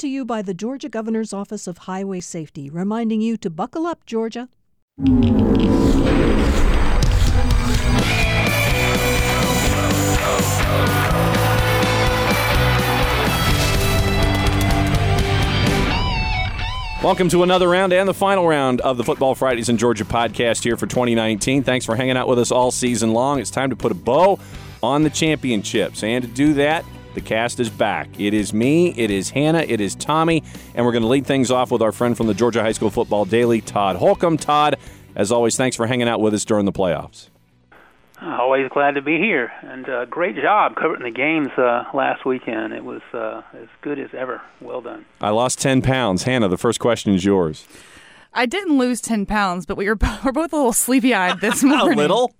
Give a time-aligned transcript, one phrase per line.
[0.00, 4.06] to you by the Georgia Governor's Office of Highway Safety, reminding you to buckle up,
[4.06, 4.48] Georgia.
[17.02, 20.64] Welcome to another round and the final round of the Football Fridays in Georgia podcast
[20.64, 21.62] here for 2019.
[21.62, 23.38] Thanks for hanging out with us all season long.
[23.38, 24.38] It's time to put a bow
[24.82, 26.02] on the championships.
[26.02, 28.08] And to do that, the cast is back.
[28.18, 30.42] It is me, it is Hannah, it is Tommy,
[30.74, 32.90] and we're going to lead things off with our friend from the Georgia High School
[32.90, 34.36] Football Daily, Todd Holcomb.
[34.36, 34.76] Todd,
[35.14, 37.28] as always, thanks for hanging out with us during the playoffs.
[38.22, 42.74] Always glad to be here, and uh, great job covering the games uh, last weekend.
[42.74, 44.42] It was uh, as good as ever.
[44.60, 45.06] Well done.
[45.22, 46.24] I lost 10 pounds.
[46.24, 47.66] Hannah, the first question is yours.
[48.32, 51.62] I didn't lose 10 pounds, but we were, we're both a little sleepy eyed this
[51.62, 51.92] morning.
[51.94, 52.34] a little?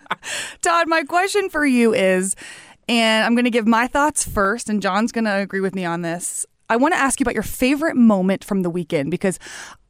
[0.62, 2.34] Todd, my question for you is,
[2.88, 5.84] and I'm going to give my thoughts first, and John's going to agree with me
[5.84, 6.46] on this.
[6.70, 9.38] I want to ask you about your favorite moment from the weekend because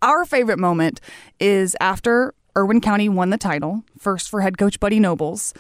[0.01, 1.01] our favorite moment
[1.41, 5.55] is after Irwin County won the title, first for head coach Buddy Nobles.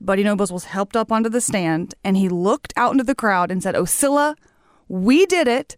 [0.00, 3.50] Buddy Nobles was helped up onto the stand and he looked out into the crowd
[3.50, 4.36] and said, Ocilla,
[4.88, 5.76] we did it.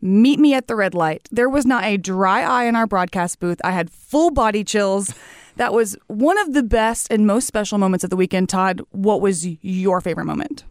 [0.00, 1.28] Meet me at the red light.
[1.30, 3.60] There was not a dry eye in our broadcast booth.
[3.64, 5.14] I had full body chills.
[5.58, 8.48] That was one of the best and most special moments of the weekend.
[8.48, 10.64] Todd, what was your favorite moment?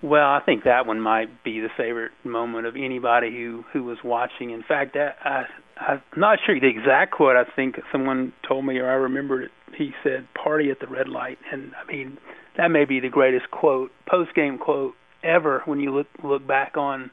[0.00, 3.98] Well, I think that one might be the favorite moment of anybody who who was
[4.02, 4.50] watching.
[4.50, 5.44] In fact, that I
[5.76, 7.36] I'm not sure the exact quote.
[7.36, 9.50] I think someone told me, or I remembered it.
[9.76, 12.16] He said, "Party at the red light," and I mean,
[12.56, 15.62] that may be the greatest quote, post game quote ever.
[15.66, 17.10] When you look look back on,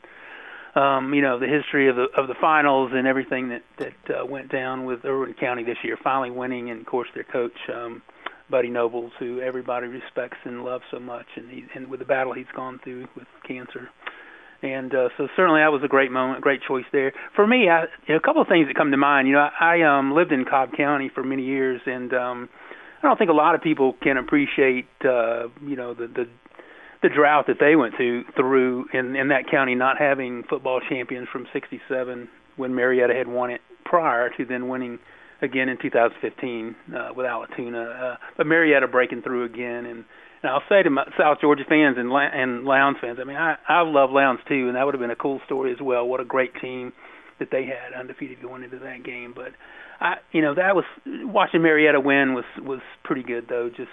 [0.76, 4.26] um, you know, the history of the of the finals and everything that that uh,
[4.26, 7.58] went down with Irwin County this year, finally winning, and of course their coach.
[7.74, 8.02] Um,
[8.48, 12.34] Buddy Nobles, who everybody respects and loves so much, and he and with the battle
[12.34, 13.90] he's gone through with cancer,
[14.62, 17.12] and uh, so certainly that was a great moment, great choice there.
[17.36, 19.28] For me, I, you know, a couple of things that come to mind.
[19.28, 22.50] You know, I, I um, lived in Cobb County for many years, and um,
[23.02, 26.28] I don't think a lot of people can appreciate, uh, you know, the the
[27.06, 31.28] the drought that they went through through in in that county, not having football champions
[31.32, 34.98] from '67 when Marietta had won it prior to then winning
[35.42, 38.14] again in 2015 uh, with Allatoona.
[38.14, 40.06] Uh, but Marietta breaking through again and
[40.42, 43.56] and I'll say to my South Georgia fans and and Lowndes fans, I mean, I
[43.68, 46.08] I love Lowndes too, and that would have been a cool story as well.
[46.08, 46.92] What a great team
[47.38, 49.34] that they had, undefeated going into that game.
[49.36, 49.54] But
[50.00, 53.70] I, you know, that was watching Marietta win was was pretty good though.
[53.70, 53.92] Just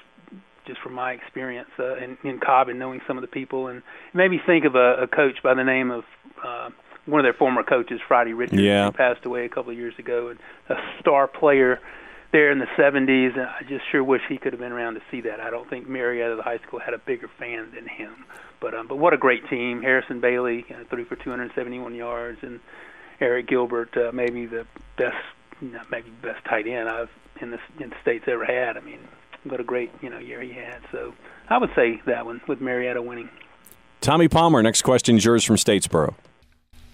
[0.66, 3.78] just from my experience uh, in, in Cobb and knowing some of the people, and
[3.78, 6.04] it made me think of a, a coach by the name of.
[6.44, 6.70] Uh,
[7.04, 8.86] one of their former coaches, Friday Richards, yeah.
[8.86, 11.80] who passed away a couple of years ago, and a star player
[12.32, 15.02] there in the 70s, and I just sure wish he could have been around to
[15.10, 15.38] see that.
[15.40, 18.24] I don't think Marietta the high school had a bigger fan than him.
[18.60, 19.82] But um, but what a great team!
[19.82, 22.60] Harrison Bailey uh, threw for 271 yards, and
[23.20, 25.16] Arik Gilbert, uh, maybe the best,
[25.90, 28.76] maybe best tight end I've in the in the states ever had.
[28.76, 29.00] I mean,
[29.44, 30.80] what a great you know year he had.
[30.90, 31.14] So
[31.48, 33.28] I would say that one with Marietta winning.
[34.00, 36.14] Tommy Palmer, next question is yours from Statesboro.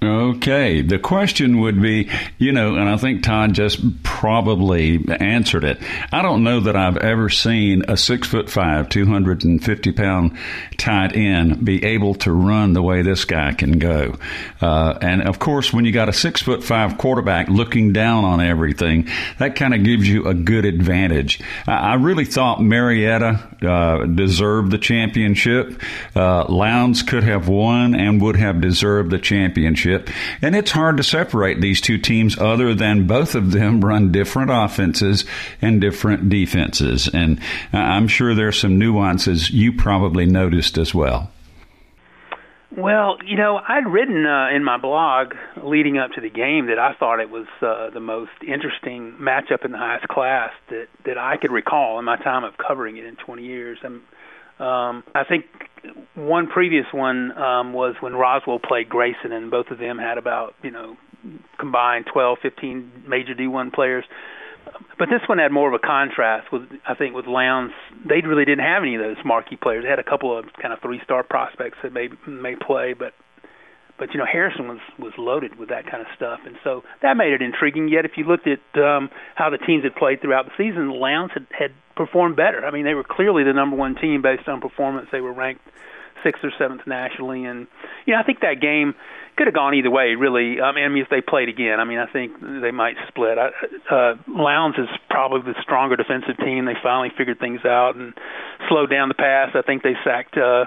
[0.02, 0.82] Okay.
[0.82, 3.80] The question would be, you know, and I think Todd just
[4.18, 5.78] probably answered it.
[6.10, 10.36] I don't know that I've ever seen a six foot five, 250 pound
[10.76, 14.16] tight end be able to run the way this guy can go.
[14.60, 18.40] Uh, and of course, when you got a six foot five quarterback looking down on
[18.40, 19.08] everything,
[19.38, 21.40] that kind of gives you a good advantage.
[21.68, 25.80] I, I really thought Marietta uh, deserved the championship.
[26.16, 30.10] Uh, Lowndes could have won and would have deserved the championship.
[30.42, 34.50] And it's hard to separate these two teams other than both of them run different
[34.50, 35.24] offenses
[35.60, 37.08] and different defenses.
[37.08, 37.40] And
[37.72, 41.30] I'm sure there's some nuances you probably noticed as well.
[42.76, 46.78] Well, you know, I'd written uh, in my blog leading up to the game that
[46.78, 51.18] I thought it was uh, the most interesting matchup in the highest class that that
[51.18, 53.78] I could recall in my time of covering it in 20 years.
[53.82, 54.02] And
[54.60, 55.46] um, I think
[56.14, 60.54] one previous one um, was when Roswell played Grayson, and both of them had about
[60.62, 60.96] you know
[61.58, 64.04] combined 12, 15 major D1 players.
[64.98, 67.72] But this one had more of a contrast with I think with Lowndes.
[68.04, 69.84] They really didn't have any of those marquee players.
[69.84, 73.14] They had a couple of kind of three-star prospects that may may play, but
[73.98, 77.16] but you know Harrison was was loaded with that kind of stuff, and so that
[77.16, 77.88] made it intriguing.
[77.88, 81.32] Yet, if you looked at um, how the teams had played throughout the season, Lowndes
[81.34, 82.64] had, had performed better.
[82.64, 85.08] I mean, they were clearly the number one team based on performance.
[85.10, 85.66] They were ranked
[86.22, 87.66] sixth or seventh nationally, and
[88.06, 88.94] you know I think that game
[89.36, 90.14] could have gone either way.
[90.14, 92.96] Really, I mean, I mean if they played again, I mean I think they might
[93.08, 93.38] split.
[93.38, 93.50] I,
[93.90, 96.64] uh, Lowndes is probably the stronger defensive team.
[96.64, 98.14] They finally figured things out and
[98.68, 99.50] slowed down the pass.
[99.54, 100.36] I think they sacked.
[100.36, 100.66] uh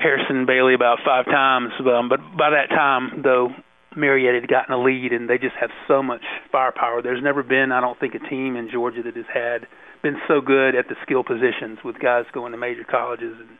[0.00, 1.72] Harrison Bailey about five times.
[1.80, 3.50] Um, but by that time, though,
[3.94, 7.02] Marietta had gotten a lead, and they just have so much firepower.
[7.02, 9.66] There's never been, I don't think, a team in Georgia that has had
[10.02, 13.59] been so good at the skill positions with guys going to major colleges and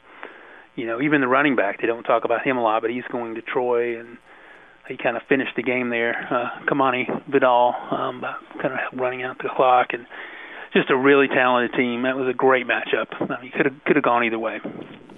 [0.76, 3.04] you know even the running back they don't talk about him a lot but he's
[3.10, 4.18] going to Troy and
[4.88, 6.26] he kind of finished the game there.
[6.30, 8.24] Uh Kimani Vidal um
[8.60, 10.06] kind of running out the clock and
[10.72, 12.02] just a really talented team.
[12.02, 13.08] That was a great matchup.
[13.20, 14.60] I mean could have could have gone either way.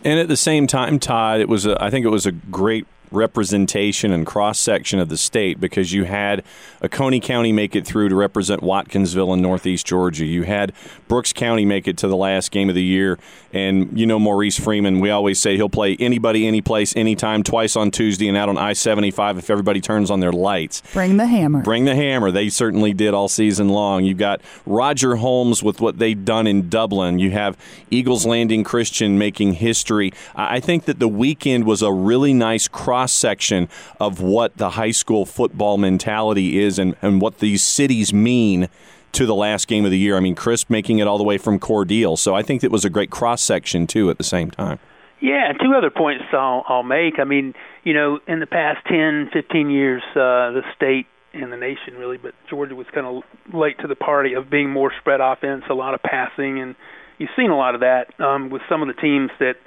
[0.04, 2.86] And at the same time Todd it was a, I think it was a great
[3.14, 6.42] representation and cross section of the state because you had
[6.82, 10.24] Oconee County make it through to represent Watkinsville in Northeast Georgia.
[10.24, 10.72] You had
[11.08, 13.18] Brooks County make it to the last game of the year,
[13.52, 15.00] and you know Maurice Freeman.
[15.00, 18.56] We always say he'll play anybody, any place, anytime, twice on Tuesday and out on
[18.56, 20.82] I seventy five if everybody turns on their lights.
[20.92, 21.62] Bring the hammer.
[21.62, 22.30] Bring the hammer.
[22.30, 24.04] They certainly did all season long.
[24.04, 27.18] You've got Roger Holmes with what they've done in Dublin.
[27.18, 27.56] You have
[27.90, 30.12] Eagles Landing Christian making history.
[30.34, 33.68] I think that the weekend was a really nice cross section
[34.00, 38.68] of what the high school football mentality is and, and what these cities mean
[39.12, 40.16] to the last game of the year.
[40.16, 42.18] I mean, Crisp making it all the way from Cordele.
[42.18, 44.78] So I think it was a great cross section, too, at the same time.
[45.20, 47.20] Yeah, two other points I'll, I'll make.
[47.20, 47.54] I mean,
[47.84, 52.18] you know, in the past 10, 15 years, uh, the state and the nation really,
[52.18, 53.22] but Georgia was kind of
[53.54, 56.74] late to the party of being more spread offense, a lot of passing, and
[57.18, 59.54] you've seen a lot of that um, with some of the teams that–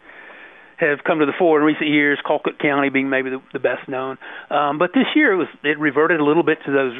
[0.77, 2.19] have come to the fore in recent years.
[2.25, 4.17] Colquitt County being maybe the, the best known,
[4.49, 6.93] um, but this year it was it reverted a little bit to those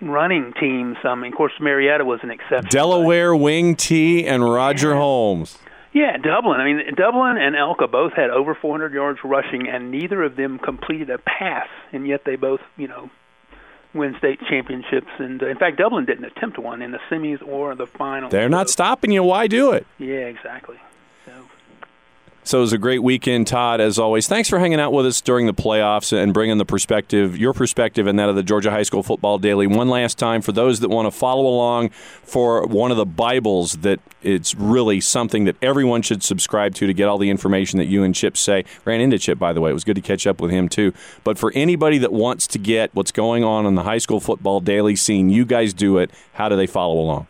[0.00, 0.96] running teams.
[1.04, 2.70] I mean, of course, Marietta was an exception.
[2.70, 4.96] Delaware Wing T and Roger yeah.
[4.96, 5.58] Holmes.
[5.92, 6.60] Yeah, Dublin.
[6.60, 10.58] I mean, Dublin and Elka both had over 400 yards rushing, and neither of them
[10.58, 13.10] completed a pass, and yet they both, you know,
[13.92, 15.08] win state championships.
[15.18, 18.30] And uh, in fact, Dublin didn't attempt one in the semis or the final.
[18.30, 19.24] They're not stopping you.
[19.24, 19.84] Why do it?
[19.98, 20.76] Yeah, exactly.
[21.26, 21.32] So
[22.52, 24.26] it was a great weekend, Todd, as always.
[24.26, 28.06] Thanks for hanging out with us during the playoffs and bringing the perspective, your perspective,
[28.06, 29.66] and that of the Georgia High School Football Daily.
[29.66, 33.78] One last time for those that want to follow along for one of the Bibles
[33.78, 37.86] that it's really something that everyone should subscribe to to get all the information that
[37.86, 38.64] you and Chip say.
[38.84, 39.70] Ran into Chip, by the way.
[39.70, 40.92] It was good to catch up with him, too.
[41.22, 44.60] But for anybody that wants to get what's going on in the high school football
[44.60, 46.10] daily scene, you guys do it.
[46.32, 47.26] How do they follow along?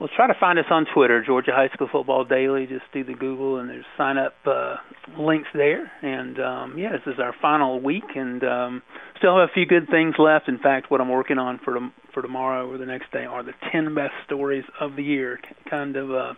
[0.00, 2.66] Well, try to find us on Twitter, Georgia High School Football Daily.
[2.66, 4.76] Just do the Google, and there's sign up uh,
[5.16, 5.90] links there.
[6.02, 8.82] And um, yeah, this is our final week, and um,
[9.18, 10.48] still have a few good things left.
[10.48, 11.78] In fact, what I'm working on for
[12.12, 15.38] for tomorrow or the next day are the 10 best stories of the year,
[15.70, 16.34] kind of uh,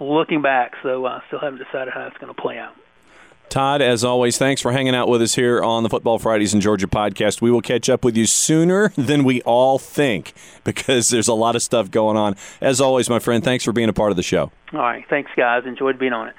[0.00, 0.72] looking back.
[0.82, 2.72] So I uh, still haven't decided how it's going to play out.
[3.54, 6.60] Todd, as always, thanks for hanging out with us here on the Football Fridays in
[6.60, 7.40] Georgia podcast.
[7.40, 10.32] We will catch up with you sooner than we all think
[10.64, 12.34] because there's a lot of stuff going on.
[12.60, 14.50] As always, my friend, thanks for being a part of the show.
[14.72, 15.04] All right.
[15.08, 15.66] Thanks, guys.
[15.66, 16.34] Enjoyed being on it.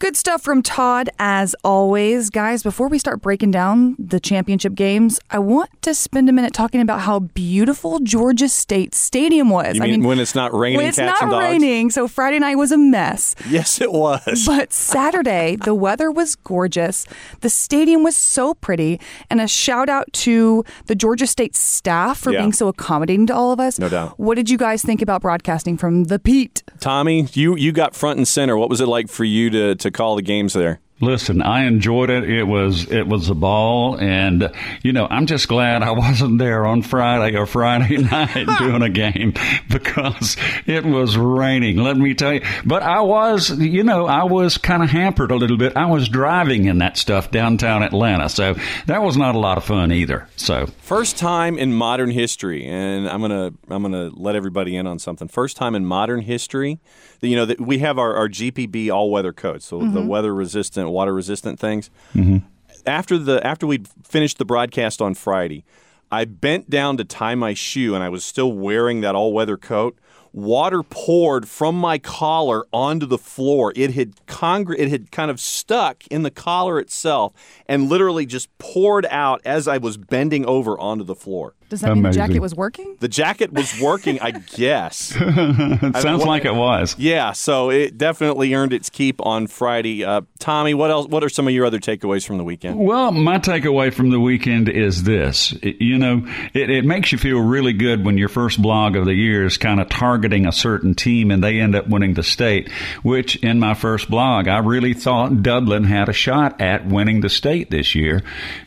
[0.00, 2.28] Good stuff from Todd, as always.
[2.28, 6.52] Guys, before we start breaking down the championship games, I want to spend a minute
[6.52, 9.74] talking about how beautiful Georgia State Stadium was.
[9.74, 10.78] Mean, I mean when it's not raining?
[10.78, 11.90] When it's not raining.
[11.90, 13.36] So Friday night was a mess.
[13.48, 14.48] Yes, it was.
[14.54, 17.06] But Saturday, the weather was gorgeous.
[17.40, 19.00] The stadium was so pretty.
[19.30, 22.40] And a shout out to the Georgia State staff for yeah.
[22.40, 23.78] being so accommodating to all of us.
[23.78, 24.18] No doubt.
[24.18, 26.62] What did you guys think about broadcasting from the Pete?
[26.78, 28.56] Tommy, you, you got front and center.
[28.56, 30.80] What was it like for you to, to call the games there?
[31.00, 32.30] Listen, I enjoyed it.
[32.30, 34.52] It was it was a ball, and
[34.82, 38.88] you know I'm just glad I wasn't there on Friday or Friday night doing a
[38.88, 39.34] game
[39.68, 40.36] because
[40.66, 41.78] it was raining.
[41.78, 42.42] Let me tell you.
[42.64, 45.76] But I was, you know, I was kind of hampered a little bit.
[45.76, 48.54] I was driving in that stuff downtown Atlanta, so
[48.86, 50.28] that was not a lot of fun either.
[50.36, 55.00] So first time in modern history, and I'm gonna I'm gonna let everybody in on
[55.00, 55.26] something.
[55.26, 56.78] First time in modern history
[57.24, 59.94] you know, we have our, our GPB all weather coats, so mm-hmm.
[59.94, 61.90] the weather resistant, water resistant things.
[62.14, 62.38] Mm-hmm.
[62.86, 65.64] After the after we'd finished the broadcast on Friday,
[66.10, 69.56] I bent down to tie my shoe, and I was still wearing that all weather
[69.56, 69.98] coat
[70.34, 73.72] water poured from my collar onto the floor.
[73.76, 77.32] It had congr- it had kind of stuck in the collar itself
[77.68, 81.54] and literally just poured out as I was bending over onto the floor.
[81.70, 82.02] Does that Amazing.
[82.02, 82.96] mean the jacket was working?
[83.00, 85.12] The jacket was working, I guess.
[85.18, 86.96] it sounds I, like it was.
[86.98, 90.04] Yeah, so it definitely earned its keep on Friday.
[90.04, 91.06] Uh, Tommy, what else?
[91.08, 92.78] What are some of your other takeaways from the weekend?
[92.78, 97.18] Well, my takeaway from the weekend is this: it, you know, it, it makes you
[97.18, 100.46] feel really good when your first blog of the year is kind of targeted targeting
[100.46, 102.70] a certain team and they end up winning the state,
[103.02, 107.28] which in my first blog, I really thought Dublin had a shot at winning the
[107.28, 108.22] state this year.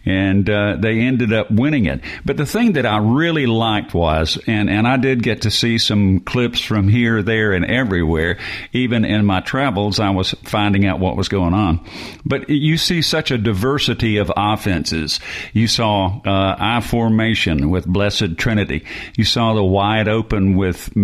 [0.06, 2.02] And uh, they ended up winning it.
[2.24, 5.80] But the thing that I really liked was, and, and I did get to see
[5.80, 8.38] some clips from here, there, and everywhere.
[8.72, 11.84] Even in my travels, I was finding out what was going on.
[12.24, 15.20] But you see such a diversity of offenses.
[15.54, 18.86] You saw uh, I formation with Blessed Trinity.
[19.18, 20.96] You saw the wide open with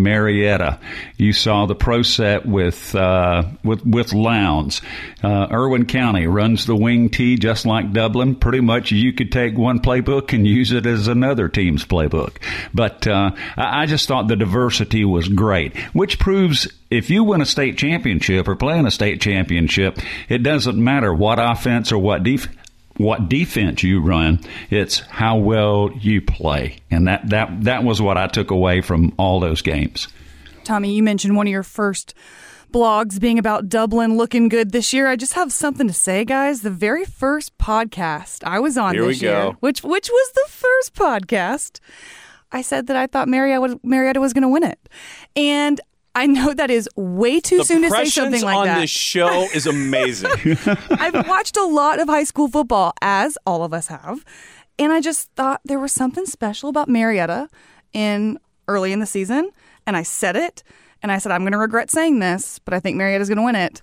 [0.43, 0.79] Marietta.
[1.17, 4.81] You saw the pro set with uh, with with Lowndes.
[5.23, 8.35] Uh, Irwin County runs the wing T just like Dublin.
[8.35, 12.37] Pretty much, you could take one playbook and use it as another team's playbook.
[12.73, 17.45] But uh, I just thought the diversity was great, which proves if you win a
[17.45, 19.97] state championship or play in a state championship,
[20.29, 22.57] it doesn't matter what offense or what defense
[22.97, 26.77] what defense you run, it's how well you play.
[26.91, 30.07] And that, that, that was what I took away from all those games.
[30.63, 32.13] Tommy, you mentioned one of your first
[32.71, 35.07] blogs being about Dublin looking good this year.
[35.07, 36.61] I just have something to say, guys.
[36.61, 39.43] The very first podcast I was on Here this we go.
[39.43, 41.79] year, which which was the first podcast,
[42.51, 44.79] I said that I thought Marietta was, Marietta was going to win it.
[45.35, 45.79] And
[46.15, 48.81] I know that is way too the soon to say something like on that.
[48.81, 50.31] this show is amazing.
[50.89, 54.23] I've watched a lot of high school football, as all of us have,
[54.79, 57.49] and I just thought there was something special about Marietta
[57.93, 59.49] in early in the season,
[59.87, 60.63] and I said it,
[61.01, 63.43] and I said I'm going to regret saying this, but I think Marietta's going to
[63.43, 63.81] win it.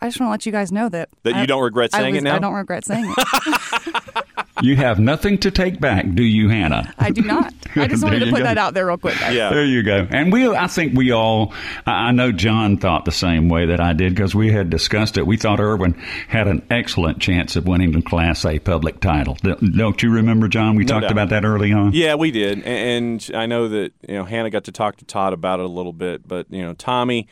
[0.00, 2.14] I just want to let you guys know that That you don't regret I saying
[2.14, 2.36] was- it now?
[2.36, 4.04] I don't regret saying it.
[4.62, 6.92] You have nothing to take back, do you, Hannah?
[6.98, 7.54] I do not.
[7.76, 8.44] I just wanted to put go.
[8.44, 9.18] that out there real quick.
[9.18, 9.34] guys.
[9.34, 9.50] yeah.
[9.50, 10.06] There you go.
[10.10, 11.52] And we, I think we all,
[11.86, 15.18] I I know John thought the same way that I did because we had discussed
[15.18, 15.26] it.
[15.26, 15.92] We thought Irwin
[16.28, 19.36] had an excellent chance of winning the Class A public title.
[19.42, 20.76] Don't don't you remember, John?
[20.76, 21.12] We talked doubt.
[21.12, 21.92] about that early on.
[21.92, 25.32] Yeah, we did, and I know that you know Hannah got to talk to Todd
[25.34, 27.28] about it a little bit, but you know Tommy,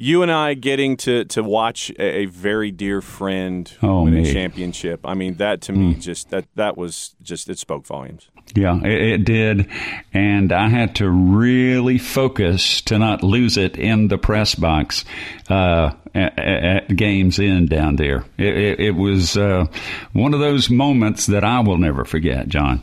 [0.00, 4.32] you and I getting to to watch a, a very dear friend Oh, win a
[4.32, 5.00] championship.
[5.04, 8.28] I mean, that to me just that that was just it spoke volumes.
[8.54, 9.68] Yeah, it, it did.
[10.14, 15.04] And I had to really focus to not lose it in the press box
[15.50, 18.24] uh, at, at game's end down there.
[18.38, 19.66] It, it, it was uh,
[20.12, 22.82] one of those moments that I will never forget, John.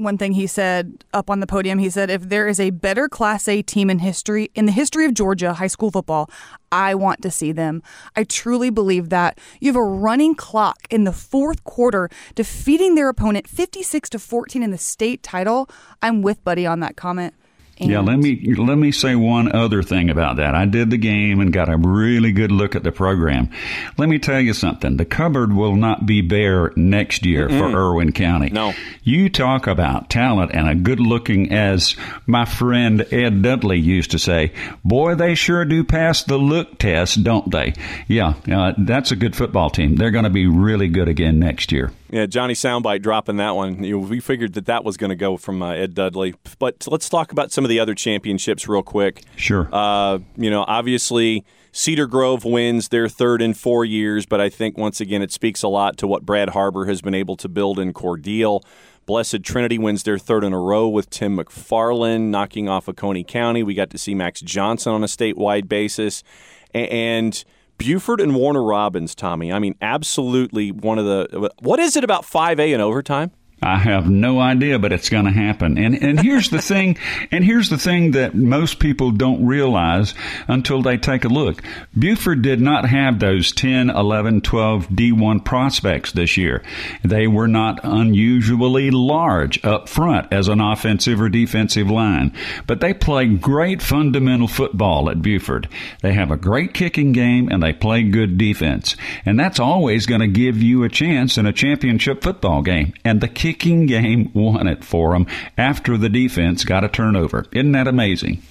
[0.00, 3.08] One thing he said up on the podium he said if there is a better
[3.08, 6.30] class a team in history in the history of georgia high school football
[6.72, 7.82] i want to see them.
[8.16, 9.38] I truly believe that.
[9.60, 14.62] You have a running clock in the fourth quarter defeating their opponent 56 to 14
[14.62, 15.68] in the state title.
[16.02, 17.34] I'm with buddy on that comment
[17.80, 20.54] Yeah, let me let me say one other thing about that.
[20.54, 23.50] I did the game and got a really good look at the program.
[23.96, 24.96] Let me tell you something.
[24.96, 28.50] The cupboard will not be bare next year for Irwin County.
[28.50, 28.74] No.
[29.02, 31.96] You talk about talent and a good looking as
[32.26, 34.52] my friend Ed Dudley used to say,
[34.84, 37.72] boy, they sure do pass the look test, don't they?
[38.08, 39.96] Yeah, uh, that's a good football team.
[39.96, 41.92] They're going to be really good again next year.
[42.10, 43.84] Yeah, Johnny Soundbite dropping that one.
[43.84, 46.86] You know, we figured that that was going to go from uh, Ed Dudley, but
[46.88, 49.22] let's talk about some of the other championships real quick.
[49.36, 49.68] Sure.
[49.72, 54.76] Uh, you know, obviously Cedar Grove wins their third in four years, but I think
[54.76, 57.78] once again it speaks a lot to what Brad Harbor has been able to build
[57.78, 58.62] in Cordele.
[59.06, 63.62] Blessed Trinity wins their third in a row with Tim McFarlin knocking off Oconee County.
[63.62, 66.22] We got to see Max Johnson on a statewide basis.
[66.74, 67.42] And
[67.80, 69.50] Buford and Warner Robins, Tommy.
[69.50, 71.50] I mean, absolutely one of the.
[71.60, 73.30] What is it about 5A in overtime?
[73.62, 75.76] I have no idea, but it's going to happen.
[75.76, 76.96] And and here's the thing,
[77.30, 80.14] and here's the thing that most people don't realize
[80.48, 81.62] until they take a look.
[81.98, 86.62] Buford did not have those 10, 11, 12 D1 prospects this year.
[87.04, 92.32] They were not unusually large up front as an offensive or defensive line,
[92.66, 95.68] but they play great fundamental football at Buford.
[96.02, 98.96] They have a great kicking game and they play good defense.
[99.26, 102.94] And that's always going to give you a chance in a championship football game.
[103.04, 105.26] And the kicking game won it for them
[105.58, 107.46] after the defense got a turnover.
[107.52, 108.42] Isn't that amazing?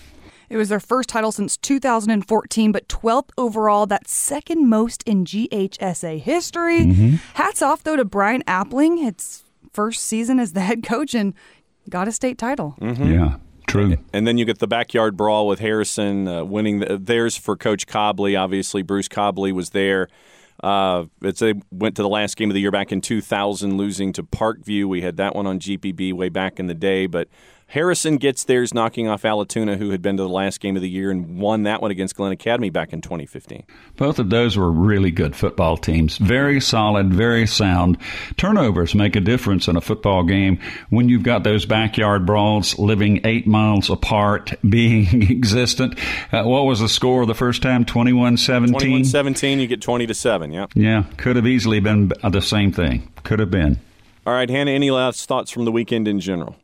[0.50, 3.86] It was their first title since 2014, but 12th overall.
[3.86, 6.82] That's second most in GHSA history.
[6.82, 7.16] Mm-hmm.
[7.36, 9.08] Hats off, though, to Bryant Appling.
[9.08, 11.34] It's first season as the head coach and
[11.90, 12.76] got a state title.
[12.82, 13.38] Yeah,
[13.68, 13.98] true.
[14.12, 17.88] And then you get the backyard brawl with Harrison uh, winning the, theirs for Coach
[17.88, 18.36] Cobley.
[18.36, 20.10] Obviously, Bruce Cobley was there.
[20.62, 24.24] Uh, they went to the last game of the year back in 2000, losing to
[24.24, 24.86] Parkview.
[24.86, 27.08] We had that one on GPB way back in the day.
[27.08, 27.28] But
[27.70, 30.90] Harrison gets theirs knocking off Allatoona, who had been to the last game of the
[30.90, 33.64] year and won that one against Glen Academy back in 2015.
[33.96, 36.18] Both of those were really good football teams.
[36.18, 38.00] Very solid, very sound.
[38.38, 40.60] Turnovers make a difference in a football game
[40.90, 45.94] when you've got those backyard brawls living eight miles apart, being existent.
[46.32, 47.86] Uh, what was the score the first time?
[47.86, 48.80] 21 17?
[48.80, 50.66] 21 17, you get 20 to 7, yeah.
[50.74, 53.12] Yeah, could have easily been the same thing.
[53.24, 53.80] Could have been.
[54.26, 56.56] All right, Hannah, any last thoughts from the weekend in general?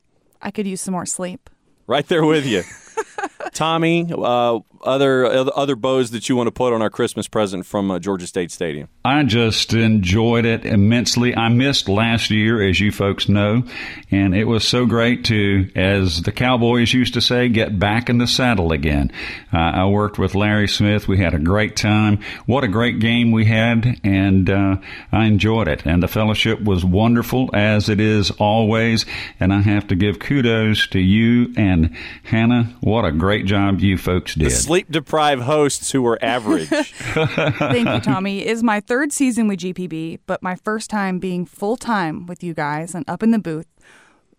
[0.45, 1.49] I could use some more sleep.
[1.87, 2.61] Right there with you.
[3.53, 7.91] Tommy, uh, other other bows that you want to put on our Christmas present from
[7.91, 8.87] uh, Georgia State Stadium?
[9.03, 11.35] I just enjoyed it immensely.
[11.35, 13.63] I missed last year, as you folks know,
[14.11, 18.17] and it was so great to, as the Cowboys used to say, get back in
[18.17, 19.11] the saddle again.
[19.53, 21.07] Uh, I worked with Larry Smith.
[21.07, 22.19] We had a great time.
[22.45, 24.77] What a great game we had, and uh,
[25.11, 25.85] I enjoyed it.
[25.85, 29.05] And the fellowship was wonderful, as it is always.
[29.39, 32.75] And I have to give kudos to you and Hannah.
[32.81, 34.45] What a great job you folks did.
[34.75, 36.67] The sleep deprived hosts who were average.
[36.69, 38.41] Thank you, Tommy.
[38.41, 42.43] It is my third season with GPB, but my first time being full time with
[42.43, 43.67] you guys and up in the booth.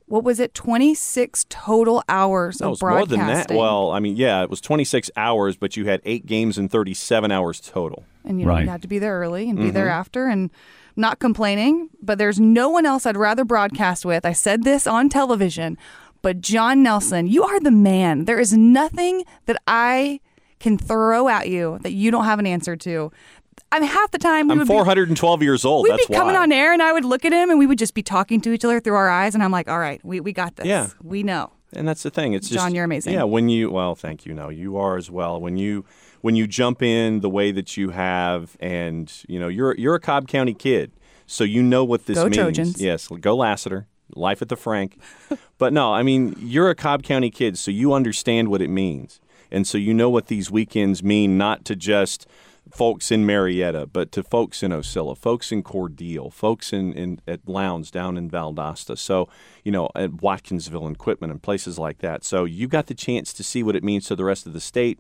[0.05, 0.53] What was it?
[0.53, 3.51] Twenty six total hours no, of it was more than that.
[3.51, 7.33] Well, I mean, yeah, it was 26 hours, but you had eight games and 37
[7.33, 8.05] hours total.
[8.23, 8.65] and you know Right.
[8.65, 9.73] you had to be there early and be mm-hmm.
[9.73, 10.51] there after and
[10.97, 15.09] not complaining but there's no one else i'd rather broadcast with i said this on
[15.09, 15.77] television
[16.23, 20.19] but john nelson you are the man there is nothing that i
[20.61, 23.11] can throw at you that you don't have an answer to
[23.73, 25.85] i mean half the time we I'm would 412 years old.
[25.85, 26.43] be, we'd That's be coming why.
[26.43, 28.53] on air and i would look at him and we would just be talking to
[28.53, 30.89] each other through our eyes and i'm like all right we, we got this Yeah.
[31.03, 32.33] we know And that's the thing.
[32.33, 33.13] It's just John, you're amazing.
[33.13, 34.33] Yeah, when you well, thank you.
[34.33, 35.41] No, you are as well.
[35.41, 35.85] When you
[36.23, 40.01] when you jump in the way that you have, and you know you're you're a
[40.01, 40.93] Cobb County kid,
[41.27, 42.37] so you know what this Go means.
[42.37, 42.81] Trojans.
[42.81, 43.89] Yes, go Lassiter.
[44.15, 44.97] Life at the Frank.
[45.59, 49.21] but no, I mean you're a Cobb County kid, so you understand what it means,
[49.51, 51.39] and so you know what these weekends mean.
[51.39, 52.27] Not to just
[52.71, 57.47] folks in Marietta, but to folks in Ocilla, folks in Cordele, folks in, in at
[57.47, 58.99] Lowndes down in Valdosta.
[58.99, 59.29] So,
[59.65, 62.25] you know, at Watkinsville and Quitman and places like that.
[62.25, 64.61] So you got the chance to see what it means to the rest of the
[64.61, 64.99] state,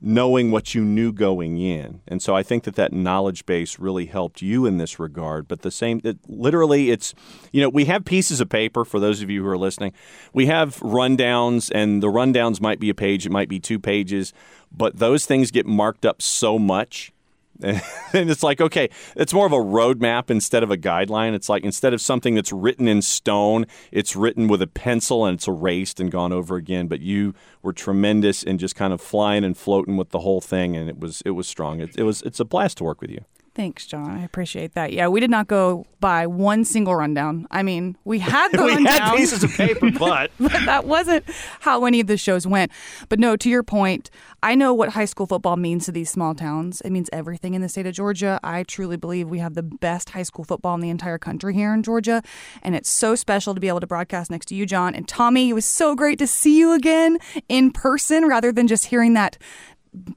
[0.00, 2.00] knowing what you knew going in.
[2.06, 5.48] And so I think that that knowledge base really helped you in this regard.
[5.48, 7.14] But the same, it, literally, it's,
[7.52, 9.92] you know, we have pieces of paper for those of you who are listening.
[10.32, 14.32] We have rundowns, and the rundowns might be a page, it might be two pages,
[14.70, 17.12] but those things get marked up so much.
[17.62, 21.34] and it's like, okay, it's more of a roadmap instead of a guideline.
[21.34, 25.36] It's like instead of something that's written in stone, it's written with a pencil and
[25.36, 26.86] it's erased and gone over again.
[26.86, 30.76] But you were tremendous in just kind of flying and floating with the whole thing,
[30.76, 31.80] and it was it was strong.
[31.80, 33.24] It, it was it's a blast to work with you.
[33.58, 34.08] Thanks, John.
[34.12, 34.92] I appreciate that.
[34.92, 37.48] Yeah, we did not go by one single rundown.
[37.50, 39.00] I mean, we had the we rundown.
[39.00, 41.24] had pieces of paper, but but that wasn't
[41.58, 42.70] how any of the shows went.
[43.08, 44.10] But no, to your point,
[44.44, 46.80] I know what high school football means to these small towns.
[46.82, 48.38] It means everything in the state of Georgia.
[48.44, 51.74] I truly believe we have the best high school football in the entire country here
[51.74, 52.22] in Georgia.
[52.62, 54.94] And it's so special to be able to broadcast next to you, John.
[54.94, 57.18] And Tommy, it was so great to see you again
[57.48, 59.36] in person rather than just hearing that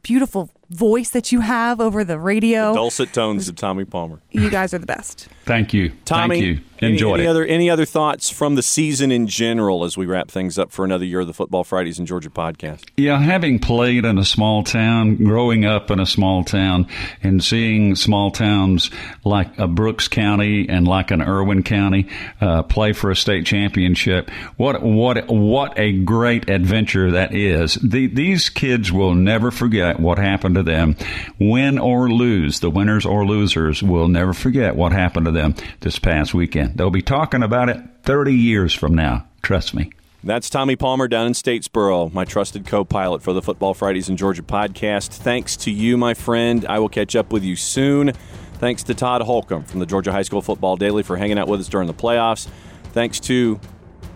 [0.04, 2.74] beautiful voice that you have over the radio.
[2.74, 4.22] dulcet tones of Tommy Palmer.
[4.32, 5.28] You guys are the best.
[5.52, 5.92] Thank you.
[6.06, 6.52] Tommy, Thank you.
[6.54, 10.58] any- any, other any other thoughts from the season in general as we wrap things
[10.58, 12.86] up for another year of the Football Fridays in Georgia podcast?
[12.98, 16.88] Yeah, having played in a small town, growing up in a small town,
[17.22, 18.90] and seeing small towns
[19.24, 22.08] like a Brooks County and like an Irwin County
[22.40, 27.76] uh, play for a state championship, what what what a great adventure that is!
[27.76, 30.96] The, these kids will never forget what happened to them,
[31.38, 32.60] win or lose.
[32.60, 35.41] The winners or losers will never forget what happened to them
[35.80, 36.78] this past weekend.
[36.78, 39.28] They'll be talking about it 30 years from now.
[39.42, 39.92] Trust me.
[40.24, 44.18] That's Tommy Palmer down in Statesboro, my trusted co pilot for the Football Fridays in
[44.18, 45.10] Georgia podcast.
[45.10, 46.64] Thanks to you, my friend.
[46.70, 48.12] I will catch up with you soon.
[48.56, 51.60] Thanks to Todd Holcomb from the Georgia High School Football Daily for hanging out with
[51.60, 52.48] us during the playoffs.
[52.94, 53.60] Thanks to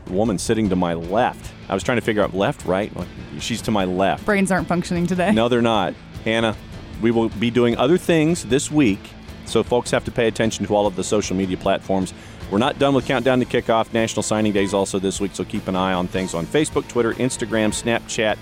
[0.05, 1.51] the woman sitting to my left.
[1.67, 2.91] I was trying to figure out left, right?
[3.39, 4.25] She's to my left.
[4.25, 5.31] Brains aren't functioning today.
[5.31, 5.95] No, they're not.
[6.23, 6.55] Hannah,
[7.01, 8.99] we will be doing other things this week,
[9.45, 12.13] so folks have to pay attention to all of the social media platforms.
[12.51, 13.91] We're not done with Countdown to Kickoff.
[13.93, 16.88] National Signing Day is also this week, so keep an eye on things on Facebook,
[16.88, 18.38] Twitter, Instagram, Snapchat,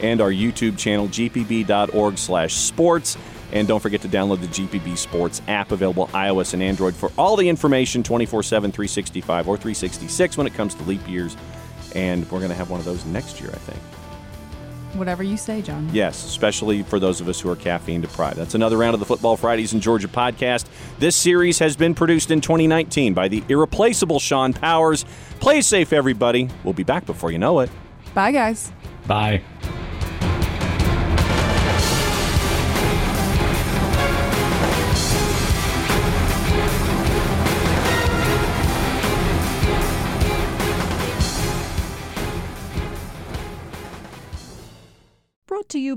[0.00, 3.16] and our YouTube channel, gpb.org slash sports.
[3.50, 7.34] And don't forget to download the GPB Sports app, available iOS and Android, for all
[7.34, 11.36] the information 24 7, 365, or 366 when it comes to leap years.
[11.94, 13.97] And we're going to have one of those next year, I think.
[14.98, 15.88] Whatever you say, John.
[15.92, 18.36] Yes, especially for those of us who are caffeine deprived.
[18.36, 20.66] That's another round of the Football Fridays in Georgia podcast.
[20.98, 25.04] This series has been produced in 2019 by the irreplaceable Sean Powers.
[25.40, 26.48] Play safe, everybody.
[26.64, 27.70] We'll be back before you know it.
[28.14, 28.72] Bye, guys.
[29.06, 29.42] Bye.